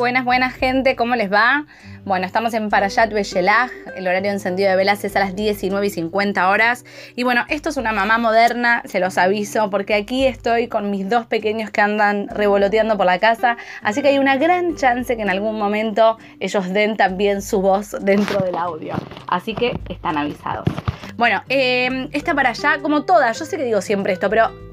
Buenas, 0.00 0.24
buenas 0.24 0.54
gente, 0.54 0.96
¿cómo 0.96 1.14
les 1.14 1.30
va? 1.30 1.66
Bueno, 2.06 2.24
estamos 2.24 2.54
en 2.54 2.70
Parayat 2.70 3.12
Beyelaj, 3.12 3.70
el 3.96 4.08
horario 4.08 4.30
encendido 4.30 4.70
de 4.70 4.76
velas 4.76 5.04
es 5.04 5.14
a 5.14 5.20
las 5.20 5.36
19 5.36 5.86
y 5.86 5.90
50 5.90 6.48
horas. 6.48 6.86
Y 7.16 7.22
bueno, 7.22 7.44
esto 7.50 7.68
es 7.68 7.76
una 7.76 7.92
mamá 7.92 8.16
moderna, 8.16 8.80
se 8.86 8.98
los 8.98 9.18
aviso, 9.18 9.68
porque 9.68 9.92
aquí 9.92 10.26
estoy 10.26 10.68
con 10.68 10.90
mis 10.90 11.06
dos 11.06 11.26
pequeños 11.26 11.70
que 11.70 11.82
andan 11.82 12.28
revoloteando 12.28 12.96
por 12.96 13.04
la 13.04 13.18
casa, 13.18 13.58
así 13.82 14.00
que 14.00 14.08
hay 14.08 14.18
una 14.18 14.38
gran 14.38 14.74
chance 14.74 15.14
que 15.14 15.20
en 15.20 15.28
algún 15.28 15.58
momento 15.58 16.16
ellos 16.40 16.72
den 16.72 16.96
también 16.96 17.42
su 17.42 17.60
voz 17.60 17.94
dentro 18.00 18.40
del 18.40 18.56
audio. 18.56 18.94
Así 19.26 19.54
que 19.54 19.78
están 19.90 20.16
avisados. 20.16 20.64
Bueno, 21.18 21.42
eh, 21.50 22.08
esta 22.12 22.34
para 22.34 22.48
allá, 22.50 22.78
como 22.80 23.04
todas, 23.04 23.38
yo 23.38 23.44
sé 23.44 23.58
que 23.58 23.64
digo 23.64 23.82
siempre 23.82 24.14
esto, 24.14 24.30
pero 24.30 24.69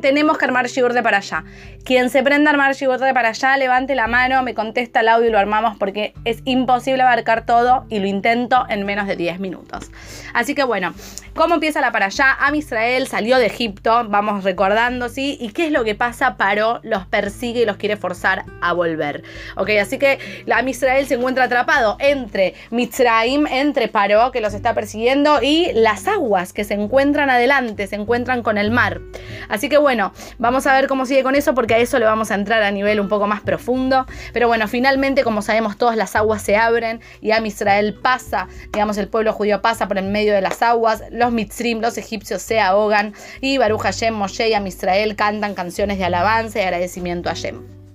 tenemos 0.00 0.38
que 0.38 0.44
armar 0.44 0.68
de 0.68 1.02
para 1.02 1.18
allá. 1.18 1.44
Quien 1.84 2.10
se 2.10 2.24
prenda 2.24 2.50
a 2.50 2.52
armar 2.52 2.74
de 2.74 3.14
para 3.14 3.28
allá, 3.28 3.56
levante 3.56 3.94
la 3.94 4.08
mano, 4.08 4.42
me 4.42 4.54
contesta 4.54 5.00
el 5.00 5.08
audio 5.08 5.28
y 5.28 5.30
lo 5.30 5.38
armamos 5.38 5.76
porque 5.78 6.14
es 6.24 6.42
imposible 6.44 7.02
abarcar 7.04 7.46
todo 7.46 7.86
y 7.88 8.00
lo 8.00 8.08
intento 8.08 8.66
en 8.68 8.84
menos 8.84 9.06
de 9.06 9.14
10 9.14 9.38
minutos. 9.38 9.92
Así 10.34 10.56
que 10.56 10.64
bueno, 10.64 10.94
¿cómo 11.34 11.54
empieza 11.54 11.80
la 11.80 11.92
para 11.92 12.06
allá? 12.06 12.36
Am 12.40 12.56
Israel 12.56 13.06
salió 13.06 13.38
de 13.38 13.46
Egipto, 13.46 14.04
vamos 14.08 14.42
recordando, 14.42 15.08
¿sí? 15.08 15.38
¿Y 15.40 15.50
qué 15.50 15.66
es 15.66 15.72
lo 15.72 15.84
que 15.84 15.94
pasa? 15.94 16.36
Paró, 16.36 16.80
los 16.82 17.06
persigue 17.06 17.62
y 17.62 17.66
los 17.66 17.76
quiere 17.76 17.96
forzar 17.96 18.44
a 18.60 18.72
volver. 18.72 19.22
Ok, 19.56 19.70
así 19.80 19.96
que 19.98 20.18
Am 20.50 20.66
Israel 20.66 21.06
se 21.06 21.14
encuentra 21.14 21.44
atrapado 21.44 21.96
entre 22.00 22.54
Mitzraim, 22.70 23.46
entre 23.46 23.86
Paró, 23.86 24.32
que 24.32 24.40
los 24.40 24.54
está 24.54 24.74
persiguiendo, 24.74 25.40
y 25.40 25.70
las 25.72 26.08
aguas 26.08 26.52
que 26.52 26.64
se 26.64 26.74
encuentran 26.74 27.30
adelante, 27.30 27.86
se 27.86 27.94
encuentran 27.94 28.42
con 28.42 28.58
el 28.58 28.72
mar. 28.72 29.00
Así 29.48 29.68
que 29.68 29.78
bueno, 29.78 30.12
vamos 30.38 30.66
a 30.66 30.74
ver 30.74 30.88
cómo 30.88 31.06
sigue 31.06 31.22
con 31.22 31.34
eso 31.34 31.54
porque 31.54 31.74
a 31.74 31.78
eso 31.78 31.98
le 31.98 32.04
vamos 32.04 32.30
a 32.30 32.34
entrar 32.34 32.62
a 32.62 32.70
nivel 32.70 33.00
un 33.00 33.08
poco 33.08 33.26
más 33.26 33.40
profundo. 33.40 34.06
Pero 34.32 34.48
bueno, 34.48 34.68
finalmente, 34.68 35.24
como 35.24 35.42
sabemos 35.42 35.76
todas 35.76 35.96
las 35.96 36.16
aguas 36.16 36.42
se 36.42 36.56
abren 36.56 37.00
y 37.20 37.30
Am 37.32 37.46
Israel 37.46 37.94
pasa, 37.94 38.48
digamos, 38.72 38.98
el 38.98 39.08
pueblo 39.08 39.32
judío 39.32 39.62
pasa 39.62 39.88
por 39.88 39.98
el 39.98 40.06
medio 40.06 40.34
de 40.34 40.40
las 40.40 40.62
aguas, 40.62 41.02
los 41.10 41.32
mitzrim, 41.32 41.80
los 41.80 41.98
egipcios 41.98 42.42
se 42.42 42.60
ahogan 42.60 43.14
y 43.40 43.58
Baruch 43.58 43.82
Hashem, 43.82 44.14
Moshe 44.14 44.48
y 44.48 44.54
Am 44.54 44.66
Israel 44.66 45.16
cantan 45.16 45.54
canciones 45.54 45.98
de 45.98 46.04
alabanza 46.04 46.58
y 46.58 46.62
agradecimiento 46.62 47.28
a 47.28 47.32
Hashem. 47.32 47.85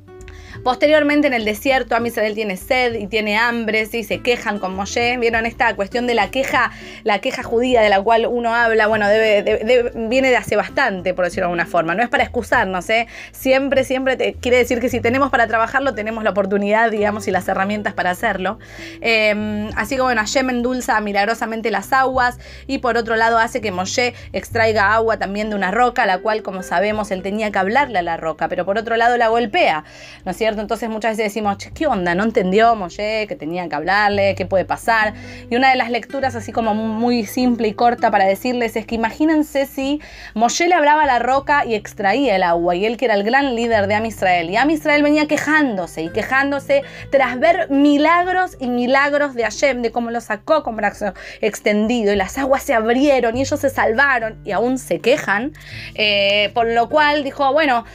Posteriormente 0.64 1.26
en 1.26 1.34
el 1.34 1.44
desierto, 1.44 1.96
Am 1.96 2.06
Israel 2.06 2.36
tiene 2.36 2.56
sed 2.56 2.94
y 2.94 3.08
tiene 3.08 3.36
hambre, 3.36 3.88
¿sí? 3.88 4.04
se 4.04 4.20
quejan 4.20 4.60
con 4.60 4.76
Moshe. 4.76 5.18
¿Vieron 5.18 5.48
esta 5.48 5.76
cuestión 5.76 6.06
de 6.06 6.14
la 6.14 6.30
queja, 6.30 6.72
la 7.04 7.20
queja 7.20 7.42
judía 7.42 7.82
de 7.82 7.90
la 7.90 8.00
cual 8.00 8.28
uno 8.28 8.54
habla? 8.54 8.86
Bueno, 8.86 9.08
viene 9.08 10.30
de 10.30 10.38
hace 10.38 10.56
bastante, 10.56 11.16
por 11.16 11.26
decirlo 11.26 11.48
de 11.48 11.54
alguna 11.54 11.66
forma. 11.66 11.96
No 11.96 12.04
es 12.04 12.10
para 12.10 12.24
excusarnos, 12.24 12.88
¿eh? 12.92 13.08
Siempre, 13.32 13.84
siempre 13.84 14.18
te, 14.18 14.34
quiere 14.34 14.58
decir 14.58 14.80
que 14.80 14.90
si 14.90 15.00
tenemos 15.02 15.32
para 15.32 15.48
trabajarlo, 15.48 15.96
tenemos 15.96 16.24
la 16.24 16.30
oportunidad, 16.30 16.92
digamos, 16.92 17.28
y 17.28 17.32
las 17.32 17.48
herramientas 17.48 17.96
para 17.96 18.12
hacerlo. 18.12 18.60
Em, 19.02 19.70
así 19.76 19.96
que 19.96 20.02
bueno, 20.04 20.22
Hashem 20.22 20.48
endulza 20.52 21.00
milagrosamente 21.02 21.72
las 21.72 21.92
aguas 21.92 22.38
y 22.68 22.78
por 22.78 22.98
otro 22.98 23.16
lado 23.16 23.40
hace 23.40 23.62
que 23.62 23.72
Moshe 23.72 24.14
extraiga 24.32 24.94
agua 24.94 25.18
también 25.18 25.50
de 25.50 25.56
una 25.56 25.72
roca, 25.72 26.06
la 26.06 26.20
cual, 26.20 26.44
como 26.44 26.62
sabemos, 26.62 27.10
él 27.10 27.24
tenía 27.24 27.52
que 27.52 27.58
hablarle 27.58 27.98
a 27.98 28.04
la 28.04 28.18
roca, 28.18 28.48
pero 28.48 28.64
por 28.64 28.78
otro 28.78 28.96
lado 28.96 29.18
la 29.18 29.30
golpea, 29.30 29.86
¿no 30.24 30.32
es 30.32 30.38
cierto? 30.38 30.51
Entonces 30.60 30.90
muchas 30.90 31.18
veces 31.18 31.34
decimos, 31.34 31.58
¿qué 31.74 31.88
onda? 31.88 32.16
No 32.16 32.24
entendió 32.24 32.76
Moshe 32.76 33.26
que 33.28 33.36
tenía 33.36 33.68
que 33.70 33.76
hablarle, 33.76 34.36
qué 34.36 34.46
puede 34.46 34.66
pasar. 34.66 35.14
Y 35.50 35.56
una 35.56 35.70
de 35.70 35.76
las 35.76 35.90
lecturas 35.90 36.36
así 36.36 36.52
como 36.52 36.74
muy 36.74 37.26
simple 37.26 37.68
y 37.68 37.74
corta 37.74 38.12
para 38.12 38.26
decirles 38.26 38.76
es 38.76 38.86
que 38.86 38.96
imagínense 38.96 39.66
si 39.66 40.02
Moshe 40.34 40.68
le 40.68 40.76
hablaba 40.76 41.04
a 41.04 41.06
la 41.06 41.20
roca 41.20 41.66
y 41.66 41.76
extraía 41.76 42.36
el 42.36 42.44
agua, 42.44 42.76
y 42.76 42.86
él 42.86 42.98
que 42.98 43.06
era 43.06 43.16
el 43.16 43.24
gran 43.24 43.56
líder 43.56 43.88
de 43.88 43.96
Am 43.96 44.06
Israel, 44.06 44.50
y 44.50 44.56
Am 44.56 44.70
Israel 44.70 45.04
venía 45.04 45.28
quejándose 45.28 46.04
y 46.04 46.10
quejándose 46.10 46.84
tras 47.12 47.40
ver 47.40 47.70
milagros 47.70 48.58
y 48.60 48.68
milagros 48.68 49.34
de 49.34 49.44
Hashem, 49.44 49.82
de 49.82 49.92
cómo 49.92 50.12
lo 50.12 50.22
sacó 50.22 50.64
con 50.64 50.76
brazo 50.76 51.14
extendido, 51.42 52.14
y 52.14 52.16
las 52.16 52.38
aguas 52.38 52.64
se 52.64 52.74
abrieron 52.74 53.38
y 53.38 53.42
ellos 53.42 53.60
se 53.60 53.70
salvaron, 53.70 54.40
y 54.46 54.52
aún 54.52 54.78
se 54.78 55.00
quejan, 55.00 55.54
eh, 55.96 56.52
por 56.54 56.68
lo 56.68 56.90
cual 56.90 57.24
dijo, 57.24 57.52
bueno, 57.54 57.86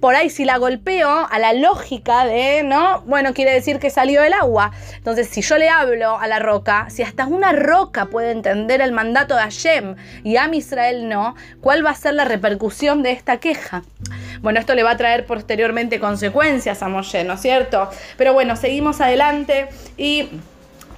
por 0.00 0.14
ahí 0.14 0.30
si 0.30 0.44
la 0.44 0.56
golpeo 0.58 1.28
a 1.30 1.38
la 1.38 1.52
lógica 1.52 2.24
de, 2.24 2.62
¿no? 2.62 3.02
Bueno, 3.02 3.34
quiere 3.34 3.52
decir 3.52 3.78
que 3.78 3.90
salió 3.90 4.22
el 4.22 4.32
agua. 4.32 4.72
Entonces, 4.96 5.28
si 5.28 5.42
yo 5.42 5.58
le 5.58 5.68
hablo 5.68 6.18
a 6.18 6.26
la 6.26 6.38
roca, 6.38 6.88
si 6.90 7.02
hasta 7.02 7.26
una 7.26 7.52
roca 7.52 8.06
puede 8.06 8.30
entender 8.30 8.80
el 8.80 8.92
mandato 8.92 9.36
de 9.36 9.42
Hashem 9.42 9.96
y 10.24 10.36
a 10.36 10.50
Israel 10.54 11.08
no, 11.08 11.34
¿cuál 11.60 11.84
va 11.84 11.90
a 11.90 11.94
ser 11.94 12.14
la 12.14 12.24
repercusión 12.24 13.02
de 13.02 13.12
esta 13.12 13.38
queja? 13.38 13.82
Bueno, 14.40 14.58
esto 14.58 14.74
le 14.74 14.82
va 14.82 14.92
a 14.92 14.96
traer 14.96 15.26
posteriormente 15.26 16.00
consecuencias 16.00 16.82
a 16.82 16.88
Moshe, 16.88 17.24
¿no 17.24 17.34
es 17.34 17.40
cierto? 17.40 17.88
Pero 18.16 18.32
bueno, 18.32 18.56
seguimos 18.56 19.00
adelante 19.00 19.68
y 19.96 20.28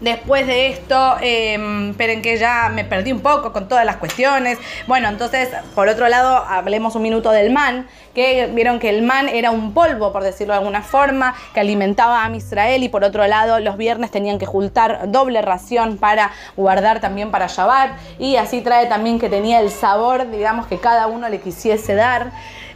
Después 0.03 0.49
de 0.49 0.67
esto, 0.67 1.17
em, 1.21 1.91
esperen 1.91 2.23
que 2.23 2.37
ya 2.37 2.73
me 2.75 2.85
perdí 2.85 3.13
un 3.13 3.21
poco 3.21 3.53
con 3.53 3.69
todas 3.69 3.87
las 3.87 3.99
cuestiones. 3.99 4.59
Bueno, 4.89 5.09
entonces, 5.09 5.49
por 5.77 5.87
otro 5.87 6.09
lado, 6.09 6.39
hablemos 6.39 6.97
un 6.97 7.03
minuto 7.03 7.31
del 7.31 7.53
man, 7.53 7.87
que 8.13 8.51
vieron 8.53 8.81
que 8.81 8.91
el 8.91 9.03
man 9.03 9.29
era 9.29 9.53
un 9.53 9.73
polvo, 9.73 10.13
por 10.13 10.25
decirlo 10.25 10.55
de 10.55 10.59
alguna 10.59 10.83
forma, 10.83 11.37
que 11.55 11.61
alimentaba 11.61 12.25
a 12.25 12.31
Israel 12.35 12.83
y 12.83 12.89
por 12.89 13.05
otro 13.05 13.25
lado, 13.29 13.61
los 13.61 13.77
viernes 13.77 14.11
tenían 14.11 14.41
que 14.41 14.47
juntar 14.47 15.13
doble 15.13 15.41
ración 15.41 15.99
para 15.99 16.33
guardar 16.57 16.99
también 16.99 17.31
para 17.31 17.47
Shabbat 17.47 17.93
y 18.19 18.35
así 18.35 18.61
trae 18.61 18.87
también 18.87 19.21
que 19.21 19.29
tenía 19.29 19.61
el 19.61 19.71
sabor, 19.71 20.29
digamos, 20.33 20.67
que 20.67 20.79
cada 20.79 21.07
uno 21.07 21.29
le 21.29 21.41
quisiese 21.41 21.95
dar. 21.95 22.33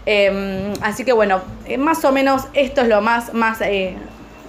Em, 0.06 0.72
así 0.80 1.04
que 1.04 1.12
bueno, 1.12 1.40
eh, 1.66 1.76
más 1.76 2.04
o 2.04 2.12
menos 2.12 2.44
esto 2.52 2.82
es 2.82 2.86
lo 2.88 3.00
más, 3.00 3.34
más 3.34 3.60
eh, 3.62 3.96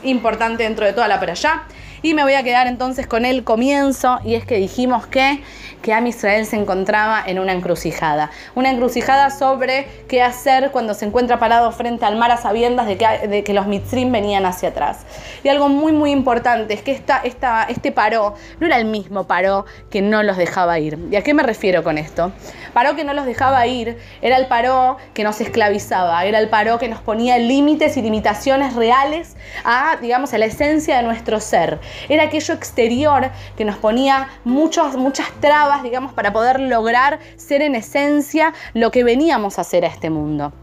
importante 0.03 0.61
dentro 0.61 0.85
de 0.85 0.93
toda 0.93 1.07
la 1.07 1.19
para 1.19 1.31
allá. 1.31 1.63
Y 2.07 2.13
me 2.13 2.23
voy 2.23 2.35
a 2.35 2.43
quedar 2.43 2.67
entonces 2.67 3.05
con 3.05 3.25
el 3.25 3.43
comienzo 3.43 4.19
y 4.23 4.35
es 4.35 4.45
que 4.45 4.55
dijimos 4.55 5.05
que, 5.07 5.43
que 5.81 5.93
Am 5.93 6.07
Israel 6.07 6.45
se 6.45 6.55
encontraba 6.55 7.21
en 7.25 7.37
una 7.37 7.51
encrucijada. 7.51 8.31
Una 8.55 8.71
encrucijada 8.71 9.29
sobre 9.29 9.89
qué 10.07 10.21
hacer 10.21 10.71
cuando 10.71 10.93
se 10.93 11.03
encuentra 11.03 11.37
parado 11.37 11.69
frente 11.73 12.05
al 12.05 12.15
mar 12.15 12.31
a 12.31 12.37
sabiendas 12.37 12.87
de 12.87 12.97
que, 12.97 13.27
de 13.27 13.43
que 13.43 13.53
los 13.53 13.67
mitzrim 13.67 14.09
venían 14.09 14.45
hacia 14.45 14.69
atrás. 14.69 14.99
Y 15.43 15.49
algo 15.49 15.67
muy 15.67 15.91
muy 15.91 16.11
importante 16.11 16.73
es 16.75 16.81
que 16.81 16.93
esta, 16.93 17.17
esta, 17.25 17.65
este 17.65 17.91
paró 17.91 18.35
no 18.61 18.67
era 18.67 18.77
el 18.77 18.85
mismo 18.85 19.27
paró 19.27 19.65
que 19.89 20.01
no 20.01 20.23
los 20.23 20.37
dejaba 20.37 20.79
ir. 20.79 20.97
¿Y 21.11 21.17
a 21.17 21.23
qué 21.23 21.33
me 21.33 21.43
refiero 21.43 21.83
con 21.83 21.97
esto? 21.97 22.31
Paró 22.71 22.95
que 22.95 23.03
no 23.03 23.13
los 23.13 23.25
dejaba 23.25 23.67
ir 23.67 23.97
era 24.21 24.37
el 24.37 24.47
paró 24.47 24.95
que 25.13 25.25
nos 25.25 25.41
esclavizaba, 25.41 26.23
era 26.23 26.39
el 26.39 26.47
paró 26.47 26.79
que 26.79 26.87
nos 26.87 27.01
ponía 27.01 27.37
límites 27.37 27.97
y 27.97 28.01
limitaciones 28.01 28.75
reales 28.75 29.35
a, 29.65 29.97
digamos, 30.01 30.33
a 30.33 30.37
la 30.37 30.45
esencia 30.45 30.95
de 30.95 31.03
nuestro 31.03 31.41
ser 31.41 31.79
era 32.09 32.23
aquello 32.23 32.53
exterior 32.53 33.31
que 33.55 33.65
nos 33.65 33.77
ponía 33.77 34.29
muchas 34.43 34.93
trabas, 35.39 35.83
digamos, 35.83 36.13
para 36.13 36.33
poder 36.33 36.59
lograr 36.59 37.19
ser 37.35 37.61
en 37.61 37.75
esencia 37.75 38.53
lo 38.73 38.91
que 38.91 39.03
veníamos 39.03 39.57
a 39.57 39.61
hacer 39.61 39.85
a 39.85 39.87
este 39.87 40.09
mundo. 40.09 40.53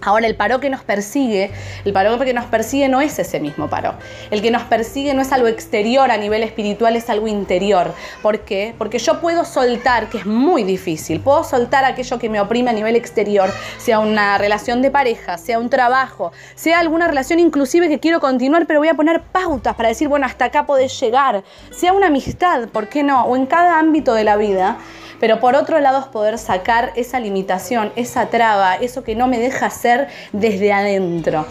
Ahora 0.00 0.26
el 0.26 0.36
paro 0.36 0.60
que 0.60 0.70
nos 0.70 0.82
persigue, 0.82 1.50
el 1.84 1.92
paro 1.92 2.18
que 2.18 2.32
nos 2.32 2.46
persigue 2.46 2.88
no 2.88 3.00
es 3.00 3.18
ese 3.18 3.40
mismo 3.40 3.68
paro. 3.68 3.94
El 4.30 4.42
que 4.42 4.50
nos 4.50 4.62
persigue 4.62 5.12
no 5.14 5.22
es 5.22 5.32
algo 5.32 5.48
exterior 5.48 6.10
a 6.10 6.16
nivel 6.16 6.42
espiritual, 6.42 6.96
es 6.96 7.10
algo 7.10 7.26
interior. 7.26 7.92
¿Por 8.22 8.40
qué? 8.40 8.74
Porque 8.78 8.98
yo 8.98 9.20
puedo 9.20 9.44
soltar, 9.44 10.08
que 10.08 10.18
es 10.18 10.26
muy 10.26 10.62
difícil, 10.62 11.20
puedo 11.20 11.42
soltar 11.44 11.84
aquello 11.84 12.18
que 12.18 12.28
me 12.28 12.40
oprime 12.40 12.70
a 12.70 12.72
nivel 12.72 12.96
exterior, 12.96 13.50
sea 13.78 13.98
una 13.98 14.38
relación 14.38 14.82
de 14.82 14.90
pareja, 14.90 15.36
sea 15.38 15.58
un 15.58 15.70
trabajo, 15.70 16.32
sea 16.54 16.78
alguna 16.78 17.08
relación 17.08 17.40
inclusive 17.40 17.88
que 17.88 17.98
quiero 17.98 18.20
continuar, 18.20 18.66
pero 18.66 18.80
voy 18.80 18.88
a 18.88 18.94
poner 18.94 19.22
pautas 19.22 19.74
para 19.74 19.88
decir, 19.88 20.08
bueno, 20.08 20.26
hasta 20.26 20.46
acá 20.46 20.66
podés 20.66 20.98
llegar, 21.00 21.42
sea 21.70 21.92
una 21.92 22.06
amistad, 22.06 22.68
¿por 22.68 22.88
qué 22.88 23.02
no? 23.02 23.24
O 23.24 23.36
en 23.36 23.46
cada 23.46 23.78
ámbito 23.78 24.14
de 24.14 24.24
la 24.24 24.36
vida 24.36 24.78
pero 25.20 25.40
por 25.40 25.56
otro 25.56 25.80
lado 25.80 25.98
es 26.00 26.06
poder 26.06 26.38
sacar 26.38 26.92
esa 26.96 27.20
limitación, 27.20 27.92
esa 27.96 28.26
traba, 28.26 28.76
eso 28.76 29.02
que 29.02 29.16
no 29.16 29.26
me 29.26 29.38
deja 29.38 29.66
hacer 29.66 29.87
desde 30.32 30.72
adentro. 30.72 31.46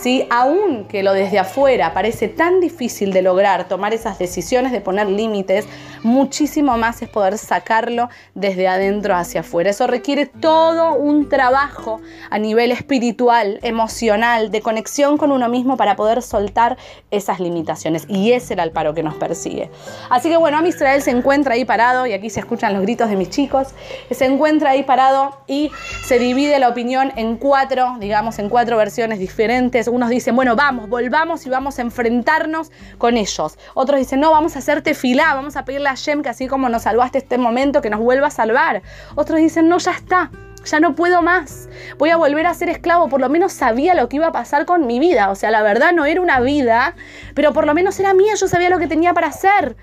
¿sí? 0.00 0.26
Aún 0.30 0.84
que 0.84 1.02
lo 1.02 1.12
desde 1.12 1.38
afuera 1.38 1.94
parece 1.94 2.28
tan 2.28 2.60
difícil 2.60 3.12
de 3.12 3.22
lograr, 3.22 3.68
tomar 3.68 3.94
esas 3.94 4.18
decisiones 4.18 4.72
de 4.72 4.80
poner 4.80 5.08
límites, 5.08 5.66
muchísimo 6.02 6.76
más 6.76 7.02
es 7.02 7.08
poder 7.08 7.38
sacarlo 7.38 8.08
desde 8.34 8.68
adentro 8.68 9.14
hacia 9.14 9.40
afuera. 9.40 9.70
Eso 9.70 9.86
requiere 9.86 10.26
todo 10.26 10.94
un 10.94 11.28
trabajo 11.28 12.00
a 12.30 12.38
nivel 12.38 12.72
espiritual, 12.72 13.58
emocional, 13.62 14.50
de 14.50 14.60
conexión 14.60 15.18
con 15.18 15.32
uno 15.32 15.48
mismo 15.48 15.76
para 15.76 15.96
poder 15.96 16.22
soltar 16.22 16.76
esas 17.10 17.40
limitaciones. 17.40 18.04
Y 18.08 18.32
ese 18.32 18.54
era 18.54 18.64
el 18.64 18.70
paro 18.70 18.94
que 18.94 19.02
nos 19.02 19.14
persigue. 19.14 19.70
Así 20.10 20.28
que 20.28 20.36
bueno, 20.36 20.58
a 20.58 20.66
Israel 20.66 21.02
se 21.02 21.10
encuentra 21.10 21.54
ahí 21.54 21.64
parado 21.64 22.06
y 22.06 22.12
aquí 22.12 22.30
se 22.30 22.40
escuchan 22.40 22.72
los 22.72 22.82
gritos 22.82 23.08
de 23.08 23.16
mis 23.16 23.30
chicos, 23.30 23.68
se 24.10 24.24
encuentra 24.24 24.70
ahí 24.70 24.82
parado 24.82 25.36
y 25.46 25.70
se 26.04 26.18
divide 26.18 26.58
la 26.58 26.68
opinión 26.68 27.12
en 27.16 27.36
cuatro, 27.36 27.96
digamos, 28.00 28.38
en 28.38 28.48
cuatro 28.48 28.76
versiones 28.76 29.18
diferentes. 29.18 29.88
Unos 29.88 30.10
dicen, 30.10 30.34
bueno, 30.36 30.56
vamos, 30.56 30.88
volvamos 30.88 31.46
y 31.46 31.50
vamos 31.50 31.78
a 31.78 31.82
enfrentarnos 31.82 32.70
con 32.98 33.16
ellos. 33.16 33.58
Otros 33.74 33.98
dicen, 33.98 34.20
no, 34.20 34.30
vamos 34.30 34.56
a 34.56 34.60
hacerte 34.60 34.94
filá, 34.94 35.34
vamos 35.34 35.56
a 35.56 35.64
pedirle 35.64 35.91
a 35.92 35.94
Shem 35.94 36.22
que 36.22 36.28
así 36.28 36.48
como 36.48 36.68
nos 36.68 36.82
salvaste 36.82 37.18
este 37.18 37.38
momento, 37.38 37.80
que 37.80 37.90
nos 37.90 38.00
vuelva 38.00 38.28
a 38.28 38.30
salvar. 38.30 38.82
Otros 39.14 39.38
dicen, 39.38 39.68
no, 39.68 39.78
ya 39.78 39.92
está 39.92 40.30
ya 40.64 40.80
no 40.80 40.94
puedo 40.94 41.22
más, 41.22 41.68
voy 41.98 42.10
a 42.10 42.16
volver 42.16 42.46
a 42.46 42.54
ser 42.54 42.68
esclavo, 42.68 43.08
por 43.08 43.20
lo 43.20 43.28
menos 43.28 43.52
sabía 43.52 43.94
lo 43.94 44.08
que 44.08 44.16
iba 44.16 44.28
a 44.28 44.32
pasar 44.32 44.64
con 44.64 44.86
mi 44.86 44.98
vida, 44.98 45.30
o 45.30 45.34
sea, 45.34 45.50
la 45.50 45.62
verdad 45.62 45.92
no 45.92 46.04
era 46.04 46.20
una 46.20 46.40
vida, 46.40 46.94
pero 47.34 47.52
por 47.52 47.66
lo 47.66 47.74
menos 47.74 47.98
era 48.00 48.14
mía, 48.14 48.34
yo 48.34 48.48
sabía 48.48 48.70
lo 48.70 48.78
que 48.78 48.86
tenía 48.86 49.12
para 49.14 49.28
hacer. 49.28 49.76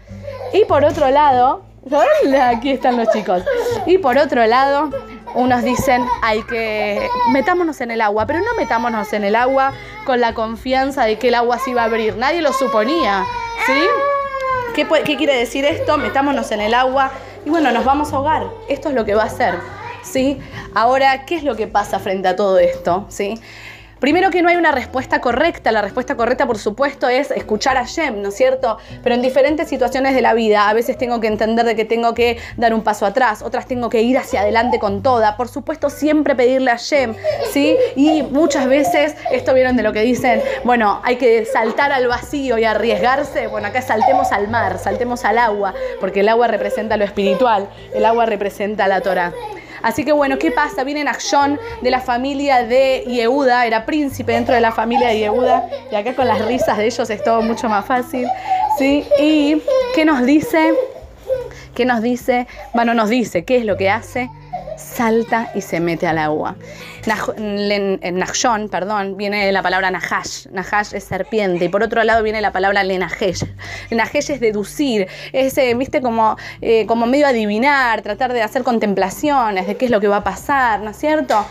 Y 0.54 0.66
por 0.66 0.84
otro 0.86 1.10
lado, 1.10 1.64
aquí 2.42 2.72
están 2.72 2.98
los 2.98 3.10
chicos, 3.10 3.44
y 3.86 3.98
por 3.98 4.18
otro 4.18 4.46
lado, 4.46 4.90
unos 5.36 5.64
dicen, 5.64 6.04
hay 6.22 6.42
que 6.44 7.08
metámonos 7.32 7.82
en 7.82 7.92
el 7.92 8.02
agua, 8.02 8.26
pero 8.26 8.40
no 8.40 8.56
metámonos 8.58 9.14
en 9.14 9.24
el 9.24 9.36
agua 9.36 9.74
con 10.06 10.20
la 10.20 10.34
confianza 10.34 11.06
de 11.06 11.20
que 11.20 11.28
el 11.28 11.36
agua 11.36 11.60
se 11.60 11.72
iba 11.72 11.84
a 11.84 11.86
abrir, 11.86 12.18
nadie 12.18 12.42
lo 12.42 12.54
suponía, 12.54 13.26
¿sí? 13.66 13.80
¿Qué, 14.76 14.88
¿Qué 15.06 15.18
quiere 15.18 15.36
decir 15.36 15.66
esto? 15.66 15.98
Metámonos 15.98 16.52
en 16.52 16.62
el 16.62 16.74
agua 16.74 17.12
y 17.46 17.50
bueno, 17.50 17.72
nos 17.72 17.86
vamos 17.86 18.14
a 18.14 18.18
ahogar, 18.18 18.48
esto 18.68 18.90
es 18.90 18.96
lo 18.96 19.06
que 19.06 19.16
va 19.16 19.24
a 19.24 19.28
hacer. 19.28 19.56
¿sí? 20.04 20.38
Ahora, 20.74 21.26
¿qué 21.26 21.36
es 21.36 21.44
lo 21.44 21.56
que 21.56 21.68
pasa 21.68 22.00
frente 22.00 22.28
a 22.28 22.36
todo 22.36 22.60
esto? 22.60 23.06
¿sí? 23.10 23.40
Primero 24.00 24.30
que 24.32 24.42
no 24.42 24.48
hay 24.48 24.56
una 24.56 24.72
respuesta 24.72 25.20
correcta, 25.20 25.74
la 25.74 25.82
respuesta 25.82 26.16
correcta 26.16 26.48
por 26.48 26.58
supuesto 26.58 27.10
es 27.10 27.32
escuchar 27.32 27.78
a 27.78 27.84
Shem, 27.84 28.22
¿no 28.22 28.30
es 28.30 28.36
cierto? 28.36 28.78
Pero 29.04 29.16
en 29.16 29.22
diferentes 29.22 29.68
situaciones 29.68 30.16
de 30.16 30.22
la 30.22 30.34
vida, 30.34 30.70
a 30.70 30.74
veces 30.74 30.98
tengo 30.98 31.20
que 31.20 31.28
entender 31.28 31.66
de 31.66 31.76
que 31.76 31.84
tengo 31.84 32.14
que 32.14 32.38
dar 32.56 32.74
un 32.74 32.82
paso 32.82 33.06
atrás, 33.06 33.42
otras 33.42 33.68
tengo 33.68 33.90
que 33.90 34.02
ir 34.02 34.18
hacia 34.18 34.40
adelante 34.40 34.80
con 34.80 35.04
toda, 35.04 35.36
por 35.36 35.50
supuesto 35.50 35.90
siempre 35.90 36.34
pedirle 36.34 36.72
a 36.72 36.78
Shem, 36.78 37.14
¿sí? 37.52 37.76
Y 37.98 38.24
muchas 38.24 38.68
veces, 38.68 39.18
esto 39.32 39.54
vieron 39.54 39.76
de 39.76 39.84
lo 39.84 39.92
que 39.92 40.02
dicen, 40.02 40.42
bueno, 40.64 41.02
hay 41.04 41.18
que 41.18 41.44
saltar 41.44 41.92
al 41.92 42.08
vacío 42.08 42.58
y 42.58 42.64
arriesgarse, 42.64 43.48
bueno, 43.48 43.68
acá 43.68 43.82
saltemos 43.82 44.32
al 44.32 44.48
mar, 44.48 44.80
saltemos 44.80 45.26
al 45.26 45.38
agua, 45.38 45.74
porque 46.00 46.22
el 46.22 46.30
agua 46.30 46.48
representa 46.48 46.96
lo 46.96 47.04
espiritual, 47.04 47.68
el 47.94 48.06
agua 48.06 48.26
representa 48.26 48.88
la 48.88 49.02
Torah. 49.02 49.34
Así 49.82 50.04
que 50.04 50.12
bueno, 50.12 50.38
¿qué 50.38 50.52
pasa? 50.52 50.84
Viene 50.84 51.04
Nachshon 51.04 51.60
de 51.82 51.92
la 51.92 52.02
familia 52.02 52.64
de 52.64 53.04
Yehuda, 53.08 53.66
era 53.66 53.86
príncipe 53.86 54.34
dentro 54.34 54.54
de 54.54 54.62
la 54.62 54.72
familia 54.72 55.10
de 55.10 55.20
Yehuda, 55.20 55.70
y 55.92 55.96
acá 55.96 56.16
con 56.16 56.28
las 56.28 56.46
risas 56.46 56.78
de 56.78 56.86
ellos 56.86 57.10
es 57.10 57.24
todo 57.24 57.42
mucho 57.42 57.70
más 57.70 57.86
fácil, 57.86 58.28
¿sí? 58.78 59.06
Y 59.20 59.62
¿qué 59.96 60.06
nos 60.06 60.26
dice? 60.26 60.74
¿Qué 61.76 61.86
nos 61.86 62.02
dice? 62.02 62.48
Bueno, 62.74 62.94
nos 62.94 63.10
dice, 63.10 63.46
¿qué 63.46 63.58
es 63.58 63.66
lo 63.66 63.78
que 63.78 63.90
hace? 63.90 64.30
Salta 64.80 65.52
y 65.54 65.62
se 65.62 65.80
mete 65.80 66.08
al 66.08 66.18
agua. 66.18 66.56
Nachshon, 67.06 68.70
perdón, 68.70 69.18
viene 69.18 69.52
la 69.52 69.62
palabra 69.62 69.92
Nahash. 69.92 70.48
Nahash 70.52 70.94
es 70.94 71.04
serpiente. 71.04 71.66
Y 71.66 71.70
por 71.70 71.84
otro 71.84 72.04
lado 72.04 72.24
viene 72.24 72.42
la 72.42 72.52
palabra 72.52 72.84
Lenajesh. 72.84 73.46
Lenajesh 73.90 74.32
es 74.32 74.40
deducir, 74.40 75.08
es, 75.34 75.58
eh, 75.58 75.74
viste, 75.76 76.02
como, 76.02 76.38
eh, 76.62 76.86
como 76.86 77.06
medio 77.06 77.28
adivinar, 77.28 78.02
tratar 78.02 78.34
de 78.34 78.42
hacer 78.42 78.64
contemplaciones 78.64 79.68
de 79.68 79.78
qué 79.78 79.86
es 79.86 79.92
lo 79.92 80.00
que 80.00 80.08
va 80.08 80.18
a 80.18 80.24
pasar, 80.24 80.82
¿no 80.82 80.92
es 80.92 80.98
cierto? 80.98 81.46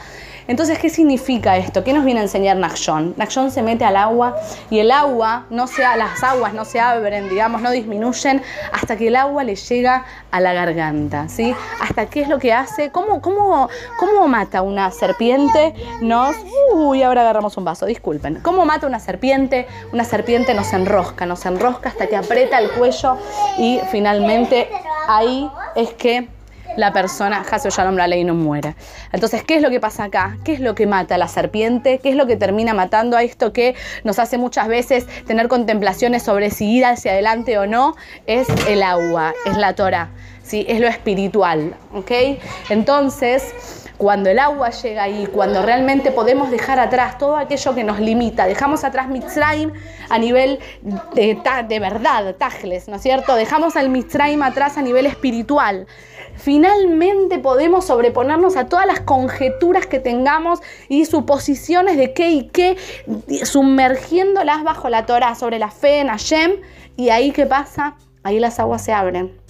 Entonces, 0.49 0.79
¿qué 0.79 0.89
significa 0.89 1.59
esto? 1.59 1.85
¿Qué 1.85 1.93
nos 1.93 2.07
viene 2.07 2.21
a 2.21 2.23
enseñar 2.23 2.57
Nachshon? 2.57 3.13
Nachshon 3.19 3.51
se 3.51 3.63
mete 3.63 3.85
al 3.85 3.97
agua 3.97 4.35
y 4.71 4.79
el 4.79 4.91
agua, 4.91 5.45
no 5.51 5.67
sea, 5.67 5.95
las 5.99 6.23
aguas 6.23 6.55
no 6.55 6.65
se 6.65 6.81
abren, 6.81 7.29
digamos, 7.29 7.61
no 7.61 7.71
disminuyen 7.71 8.41
hasta 8.73 8.97
que 8.97 9.09
el 9.09 9.17
agua 9.17 9.45
le 9.45 9.57
llega 9.57 10.07
a 10.31 10.41
la 10.41 10.55
garganta, 10.55 11.29
¿sí? 11.29 11.55
Hasta 11.83 12.07
qué 12.07 12.23
es 12.23 12.29
lo 12.31 12.39
que 12.39 12.55
hace, 12.55 12.91
cómo, 12.91 13.21
cómo, 13.21 13.69
cómo 13.99 14.27
mata 14.27 14.63
una 14.63 14.91
serpiente, 14.91 15.75
nos... 16.01 16.35
Uy, 16.73 17.03
ahora 17.03 17.21
agarramos 17.21 17.59
un 17.59 17.67
vaso, 17.67 17.85
disculpen. 17.85 18.41
¿Cómo 18.41 18.65
mata 18.65 18.87
una 18.87 19.01
serpiente? 19.01 19.67
Una 19.93 20.05
serpiente 20.05 20.55
nos 20.55 20.73
enrosca, 20.73 21.27
nos 21.27 21.45
enrosca 21.45 21.91
hasta 21.91 22.07
que 22.07 22.17
aprieta 22.17 22.59
el 22.59 22.71
cuello 22.71 23.19
y 23.59 23.81
finalmente 23.91 24.71
ahí 25.09 25.51
es 25.77 25.93
que 25.93 26.38
la 26.77 26.93
persona, 26.93 27.45
Haseo 27.51 27.71
Shalom, 27.71 27.97
la 27.97 28.07
ley 28.07 28.25
no 28.25 28.35
muera. 28.35 28.75
Entonces, 29.13 29.43
¿qué 29.43 29.57
es 29.57 29.63
lo 29.63 29.71
que 29.71 29.81
pasa 29.81 30.05
acá? 30.05 30.37
¿Qué 30.45 30.53
es 30.53 30.61
lo 30.61 30.75
que 30.75 30.87
mata 30.87 31.17
a 31.17 31.19
la 31.19 31.29
serpiente? 31.29 31.99
¿Qué 31.99 32.11
es 32.11 32.17
lo 32.17 32.27
que 32.27 32.37
termina 32.37 32.75
matando 32.75 33.17
a 33.17 33.23
esto 33.23 33.53
que 33.53 33.75
nos 34.05 34.19
hace 34.19 34.39
muchas 34.39 34.69
veces 34.69 35.07
tener 35.27 35.49
contemplaciones 35.49 36.23
sobre 36.23 36.51
si 36.51 36.71
ir 36.71 36.85
hacia 36.85 37.13
adelante 37.13 37.59
o 37.59 37.67
no? 37.67 37.97
Es 38.27 38.49
el 38.69 38.83
agua, 38.83 39.35
es 39.47 39.57
la 39.57 39.75
Torah, 39.75 40.11
¿sí? 40.43 40.65
es 40.69 40.81
lo 40.81 40.89
espiritual. 40.89 41.75
¿ok? 41.93 42.11
Entonces, 42.69 43.43
cuando 43.99 44.31
el 44.31 44.39
agua 44.39 44.71
llega 44.71 45.03
ahí, 45.03 45.27
cuando 45.27 45.63
realmente 45.63 46.13
podemos 46.13 46.51
dejar 46.51 46.79
atrás 46.79 47.19
todo 47.19 47.37
aquello 47.37 47.75
que 47.75 47.85
nos 47.85 48.01
limita, 48.01 48.47
dejamos 48.47 48.85
atrás 48.85 49.09
Mitzrayim 49.09 49.73
a 50.09 50.19
nivel 50.19 50.61
de, 51.15 51.39
de 51.69 51.81
verdad, 51.81 52.35
Tajles, 52.37 52.89
¿no 52.89 52.97
es 52.97 53.03
cierto? 53.03 53.35
Dejamos 53.35 53.77
al 53.77 53.91
Mitzrayim 53.91 54.43
atrás 54.43 54.79
a 54.79 54.83
nivel 54.83 55.07
espiritual 55.07 55.87
finalmente 56.39 57.39
podemos 57.39 57.87
sobreponernos 57.87 58.57
a 58.57 58.69
todas 58.69 58.87
las 58.87 59.01
conjeturas 59.01 59.87
que 59.87 59.99
tengamos 59.99 60.61
y 60.89 61.05
suposiciones 61.05 61.97
de 61.97 62.15
qué 62.15 62.31
y 62.31 62.49
qué, 62.49 62.77
sumergiéndolas 63.45 64.63
bajo 64.63 64.89
la 64.89 65.05
Torah 65.05 65.35
sobre 65.35 65.59
la 65.59 65.71
fe 65.71 66.01
en 66.01 66.09
Hashem. 66.09 66.53
Y 66.97 67.11
ahí 67.11 67.33
qué 67.33 67.47
pasa? 67.47 67.97
Ahí 68.23 68.41
las 68.41 68.59
aguas 68.59 68.83
se 68.83 68.93
abren 68.93 69.48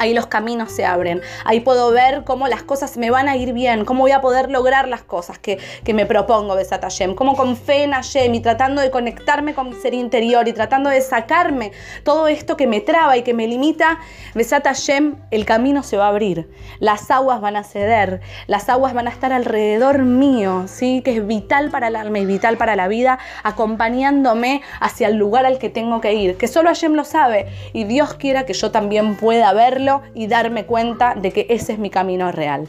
ahí 0.00 0.14
los 0.14 0.26
caminos 0.26 0.72
se 0.72 0.84
abren, 0.84 1.20
ahí 1.44 1.60
puedo 1.60 1.90
ver 1.92 2.24
cómo 2.24 2.48
las 2.48 2.62
cosas 2.62 2.96
me 2.96 3.10
van 3.10 3.28
a 3.28 3.36
ir 3.36 3.52
bien, 3.52 3.84
cómo 3.84 4.00
voy 4.00 4.12
a 4.12 4.20
poder 4.20 4.50
lograr 4.50 4.88
las 4.88 5.02
cosas 5.02 5.38
que, 5.38 5.58
me 5.92 6.06
propongo, 6.06 6.54
Besat 6.54 6.82
Hashem, 6.82 7.14
cómo 7.14 7.36
con 7.36 7.56
fe 7.56 7.82
en 7.82 7.92
Hashem 7.92 8.34
y 8.34 8.40
tratando 8.40 8.80
de 8.80 8.90
conectarme 8.90 9.54
con 9.54 9.68
mi 9.68 9.74
ser 9.74 9.92
interior 9.92 10.48
y 10.48 10.52
tratando 10.52 10.88
de 10.88 11.00
sacarme 11.02 11.72
todo 12.04 12.28
esto 12.28 12.56
que 12.56 12.66
me 12.66 12.80
traba 12.80 13.16
y 13.16 13.22
que 13.22 13.34
me 13.34 13.46
limita, 13.46 13.98
Besat 14.34 14.64
Hashem, 14.64 15.16
el 15.30 15.44
camino 15.44 15.82
se 15.82 15.98
va 15.98 16.06
a 16.06 16.08
abrir, 16.08 16.48
las 16.78 17.10
aguas 17.10 17.40
van 17.40 17.56
a 17.56 17.64
ceder, 17.64 18.20
las 18.46 18.68
aguas 18.68 18.94
van 18.94 19.06
a 19.06 19.10
estar 19.10 19.32
alrededor 19.32 19.98
mío, 19.98 20.64
¿sí? 20.66 21.02
que 21.04 21.16
es 21.16 21.26
vital 21.26 21.70
para 21.70 21.88
el 21.88 21.96
alma 21.96 22.20
y 22.20 22.24
vital 22.24 22.56
para 22.56 22.74
la 22.74 22.88
vida, 22.88 23.18
acompañándome 23.42 24.62
hacia 24.80 25.08
el 25.08 25.16
lugar 25.16 25.44
al 25.44 25.58
que 25.58 25.68
tengo 25.68 26.00
que 26.00 26.14
ir, 26.14 26.38
que 26.38 26.48
solo 26.48 26.68
Hashem 26.70 26.94
lo 26.94 27.04
sabe. 27.04 27.48
Y 27.74 27.84
Dios 27.84 28.14
quiera 28.14 28.46
que 28.46 28.54
yo 28.54 28.70
también 28.70 29.16
pueda 29.16 29.52
y 30.14 30.26
darme 30.26 30.66
cuenta 30.66 31.14
de 31.14 31.32
que 31.32 31.46
ese 31.48 31.72
es 31.74 31.78
mi 31.78 31.90
camino 31.90 32.30
real. 32.32 32.68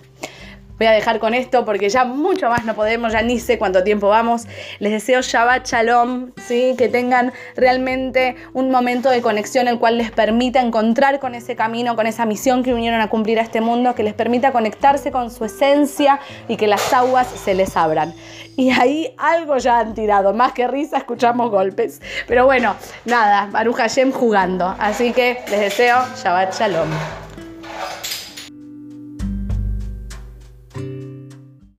Voy 0.78 0.88
a 0.88 0.92
dejar 0.92 1.20
con 1.20 1.34
esto 1.34 1.66
porque 1.66 1.90
ya 1.90 2.06
mucho 2.06 2.50
más 2.50 2.66
no 2.66 2.76
podemos, 2.76 3.14
ya 3.14 3.22
ni 3.22 3.40
sé 3.40 3.58
cuánto 3.58 3.84
tiempo 3.84 4.10
vamos. 4.10 4.48
Les 4.80 4.92
deseo 4.92 5.22
Shabbat 5.22 5.68
Shalom, 5.68 6.32
¿sí? 6.48 6.76
que 6.78 6.90
tengan 6.90 7.34
realmente 7.56 8.36
un 8.54 8.72
momento 8.72 9.10
de 9.10 9.22
conexión 9.22 9.68
el 9.68 9.80
cual 9.80 9.98
les 9.98 10.12
permita 10.12 10.62
encontrar 10.62 11.20
con 11.20 11.36
ese 11.36 11.56
camino, 11.56 11.96
con 11.96 12.08
esa 12.08 12.26
misión 12.26 12.64
que 12.64 12.74
vinieron 12.74 13.02
a 13.02 13.10
cumplir 13.10 13.40
a 13.40 13.44
este 13.44 13.62
mundo, 13.62 13.96
que 13.96 14.04
les 14.04 14.14
permita 14.14 14.52
conectarse 14.52 15.12
con 15.12 15.30
su 15.32 15.46
esencia 15.46 16.20
y 16.48 16.58
que 16.58 16.68
las 16.68 16.94
aguas 16.94 17.28
se 17.28 17.54
les 17.54 17.78
abran. 17.78 18.14
Y 18.58 18.72
ahí 18.72 19.14
algo 19.18 19.58
ya 19.58 19.80
han 19.80 19.94
tirado, 19.94 20.34
más 20.34 20.52
que 20.54 20.68
risa 20.68 20.98
escuchamos 20.98 21.50
golpes. 21.50 22.02
Pero 22.28 22.46
bueno, 22.46 22.76
nada, 23.06 23.48
Baruch 23.52 23.78
Hashem 23.78 24.12
jugando. 24.12 24.76
Así 24.80 25.14
que 25.14 25.40
les 25.50 25.60
deseo 25.60 25.98
Shabbat 26.22 26.58
Shalom. 26.58 27.21